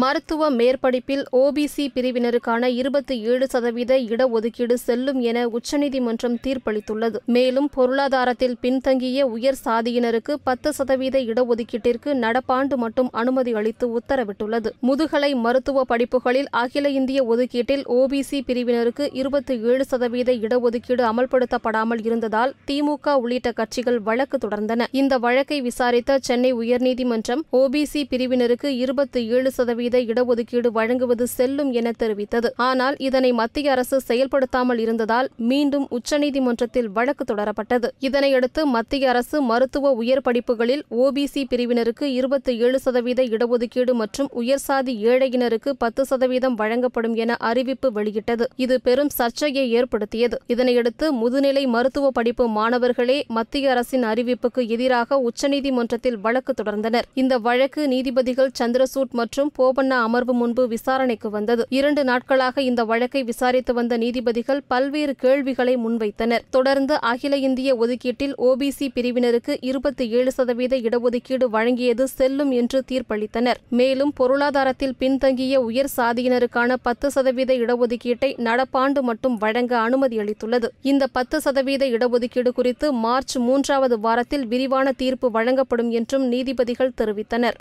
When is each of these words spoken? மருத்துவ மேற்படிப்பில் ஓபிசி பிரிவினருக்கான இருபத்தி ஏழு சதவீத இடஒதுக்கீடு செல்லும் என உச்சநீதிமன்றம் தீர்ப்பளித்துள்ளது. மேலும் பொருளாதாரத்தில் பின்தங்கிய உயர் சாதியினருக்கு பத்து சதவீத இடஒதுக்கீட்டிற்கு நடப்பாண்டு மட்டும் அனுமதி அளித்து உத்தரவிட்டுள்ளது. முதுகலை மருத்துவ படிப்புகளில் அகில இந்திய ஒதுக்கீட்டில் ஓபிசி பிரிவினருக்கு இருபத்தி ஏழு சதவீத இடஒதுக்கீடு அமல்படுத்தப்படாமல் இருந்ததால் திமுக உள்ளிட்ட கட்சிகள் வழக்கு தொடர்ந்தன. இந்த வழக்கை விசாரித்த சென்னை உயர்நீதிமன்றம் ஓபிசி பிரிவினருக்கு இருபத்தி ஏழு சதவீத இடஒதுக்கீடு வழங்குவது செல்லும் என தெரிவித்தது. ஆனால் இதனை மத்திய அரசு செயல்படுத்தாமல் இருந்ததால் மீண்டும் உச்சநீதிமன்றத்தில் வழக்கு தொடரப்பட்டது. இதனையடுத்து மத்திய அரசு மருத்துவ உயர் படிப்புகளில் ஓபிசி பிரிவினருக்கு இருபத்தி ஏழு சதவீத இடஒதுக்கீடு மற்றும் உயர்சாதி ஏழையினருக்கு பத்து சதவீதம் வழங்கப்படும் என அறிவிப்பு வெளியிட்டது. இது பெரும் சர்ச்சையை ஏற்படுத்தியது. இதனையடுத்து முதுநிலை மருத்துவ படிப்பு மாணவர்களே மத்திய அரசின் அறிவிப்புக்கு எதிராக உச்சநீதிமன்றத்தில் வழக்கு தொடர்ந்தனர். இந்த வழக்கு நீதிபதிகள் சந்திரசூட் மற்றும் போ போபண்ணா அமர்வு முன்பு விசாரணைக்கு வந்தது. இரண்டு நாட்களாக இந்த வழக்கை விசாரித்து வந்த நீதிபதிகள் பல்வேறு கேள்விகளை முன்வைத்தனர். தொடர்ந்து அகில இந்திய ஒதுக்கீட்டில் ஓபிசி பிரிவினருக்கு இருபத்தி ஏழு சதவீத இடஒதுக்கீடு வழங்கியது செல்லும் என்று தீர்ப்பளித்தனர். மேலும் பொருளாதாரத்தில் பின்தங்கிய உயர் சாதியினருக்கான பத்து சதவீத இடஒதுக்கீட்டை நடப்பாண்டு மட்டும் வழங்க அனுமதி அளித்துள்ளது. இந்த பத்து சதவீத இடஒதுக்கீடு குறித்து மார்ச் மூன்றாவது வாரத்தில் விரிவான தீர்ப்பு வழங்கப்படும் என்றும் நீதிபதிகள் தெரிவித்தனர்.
மருத்துவ 0.00 0.50
மேற்படிப்பில் 0.50 1.22
ஓபிசி 1.32 1.84
பிரிவினருக்கான 1.94 2.64
இருபத்தி 2.64 3.20
ஏழு 3.20 3.46
சதவீத 3.48 3.98
இடஒதுக்கீடு 3.98 4.74
செல்லும் 4.74 5.20
என 5.20 5.48
உச்சநீதிமன்றம் 5.48 6.38
தீர்ப்பளித்துள்ளது. 6.44 7.18
மேலும் 7.26 7.68
பொருளாதாரத்தில் 7.74 8.56
பின்தங்கிய 8.60 9.26
உயர் 9.26 9.58
சாதியினருக்கு 9.64 10.34
பத்து 10.44 10.72
சதவீத 10.72 11.18
இடஒதுக்கீட்டிற்கு 11.18 12.12
நடப்பாண்டு 12.14 12.76
மட்டும் 12.76 13.10
அனுமதி 13.10 13.52
அளித்து 13.52 13.88
உத்தரவிட்டுள்ளது. 13.98 14.70
முதுகலை 14.80 15.34
மருத்துவ 15.34 15.84
படிப்புகளில் 15.84 16.48
அகில 16.50 16.88
இந்திய 16.88 17.24
ஒதுக்கீட்டில் 17.24 17.84
ஓபிசி 17.98 18.40
பிரிவினருக்கு 18.46 19.08
இருபத்தி 19.12 19.60
ஏழு 19.60 19.84
சதவீத 19.84 20.32
இடஒதுக்கீடு 20.32 21.04
அமல்படுத்தப்படாமல் 21.10 22.04
இருந்ததால் 22.04 22.54
திமுக 22.70 23.18
உள்ளிட்ட 23.18 23.52
கட்சிகள் 23.52 24.00
வழக்கு 24.00 24.38
தொடர்ந்தன. 24.38 24.88
இந்த 24.90 25.18
வழக்கை 25.18 25.60
விசாரித்த 25.60 26.18
சென்னை 26.22 26.54
உயர்நீதிமன்றம் 26.54 27.44
ஓபிசி 27.52 28.02
பிரிவினருக்கு 28.14 28.66
இருபத்தி 28.66 29.28
ஏழு 29.28 29.50
சதவீத 29.50 29.80
இடஒதுக்கீடு 29.90 30.66
வழங்குவது 30.66 31.26
செல்லும் 31.26 31.72
என 31.72 31.90
தெரிவித்தது. 31.98 32.50
ஆனால் 32.56 32.96
இதனை 32.98 33.32
மத்திய 33.32 33.70
அரசு 33.70 34.00
செயல்படுத்தாமல் 34.00 34.78
இருந்ததால் 34.78 35.30
மீண்டும் 35.36 35.88
உச்சநீதிமன்றத்தில் 35.90 36.86
வழக்கு 36.86 37.34
தொடரப்பட்டது. 37.34 37.88
இதனையடுத்து 38.00 38.64
மத்திய 38.64 39.08
அரசு 39.08 39.42
மருத்துவ 39.42 39.92
உயர் 39.92 40.22
படிப்புகளில் 40.22 40.84
ஓபிசி 40.90 41.44
பிரிவினருக்கு 41.50 42.02
இருபத்தி 42.02 42.58
ஏழு 42.58 42.78
சதவீத 42.78 43.22
இடஒதுக்கீடு 43.22 43.92
மற்றும் 43.92 44.30
உயர்சாதி 44.36 44.94
ஏழையினருக்கு 45.04 45.70
பத்து 45.78 46.04
சதவீதம் 46.04 46.54
வழங்கப்படும் 46.54 47.14
என 47.14 47.34
அறிவிப்பு 47.34 47.92
வெளியிட்டது. 47.92 48.48
இது 48.56 48.80
பெரும் 48.80 49.08
சர்ச்சையை 49.08 49.70
ஏற்படுத்தியது. 49.70 50.40
இதனையடுத்து 50.48 51.08
முதுநிலை 51.22 51.66
மருத்துவ 51.66 52.10
படிப்பு 52.10 52.48
மாணவர்களே 52.48 53.24
மத்திய 53.28 53.70
அரசின் 53.70 54.04
அறிவிப்புக்கு 54.04 54.68
எதிராக 54.68 55.22
உச்சநீதிமன்றத்தில் 55.30 56.20
வழக்கு 56.20 56.54
தொடர்ந்தனர். 56.62 57.02
இந்த 57.14 57.38
வழக்கு 57.38 57.88
நீதிபதிகள் 57.88 58.50
சந்திரசூட் 58.58 59.10
மற்றும் 59.10 59.50
போ 59.54 59.71
போபண்ணா 59.72 59.98
அமர்வு 60.06 60.34
முன்பு 60.34 60.68
விசாரணைக்கு 60.68 61.30
வந்தது. 61.30 61.66
இரண்டு 61.68 62.04
நாட்களாக 62.04 62.62
இந்த 62.62 62.84
வழக்கை 62.84 63.22
விசாரித்து 63.22 63.74
வந்த 63.74 63.96
நீதிபதிகள் 63.96 64.62
பல்வேறு 64.66 65.14
கேள்விகளை 65.14 65.76
முன்வைத்தனர். 65.76 66.42
தொடர்ந்து 66.50 67.00
அகில 67.00 67.36
இந்திய 67.36 67.76
ஒதுக்கீட்டில் 67.76 68.34
ஓபிசி 68.38 68.88
பிரிவினருக்கு 68.94 69.56
இருபத்தி 69.60 70.08
ஏழு 70.08 70.32
சதவீத 70.32 70.76
இடஒதுக்கீடு 70.76 71.44
வழங்கியது 71.52 72.04
செல்லும் 72.04 72.50
என்று 72.50 72.84
தீர்ப்பளித்தனர். 72.90 73.56
மேலும் 73.68 74.12
பொருளாதாரத்தில் 74.12 74.94
பின்தங்கிய 74.98 75.60
உயர் 75.60 75.90
சாதியினருக்கான 75.96 76.76
பத்து 76.82 77.10
சதவீத 77.10 77.54
இடஒதுக்கீட்டை 77.54 78.30
நடப்பாண்டு 78.48 79.02
மட்டும் 79.02 79.36
வழங்க 79.36 79.78
அனுமதி 79.78 80.18
அளித்துள்ளது. 80.18 80.68
இந்த 80.82 81.06
பத்து 81.06 81.40
சதவீத 81.40 81.84
இடஒதுக்கீடு 81.84 82.48
குறித்து 82.48 82.92
மார்ச் 82.92 83.36
மூன்றாவது 83.36 84.00
வாரத்தில் 84.00 84.46
விரிவான 84.46 84.92
தீர்ப்பு 84.92 85.30
வழங்கப்படும் 85.30 85.90
என்றும் 85.90 86.28
நீதிபதிகள் 86.28 86.96
தெரிவித்தனர். 87.00 87.58